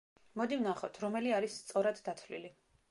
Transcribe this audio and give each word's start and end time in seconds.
მოდი 0.39 0.57
ვნახოთ, 0.61 0.97
რომელი 1.03 1.37
არის 1.41 1.59
სწორად 1.63 2.03
დათვლილი. 2.11 2.57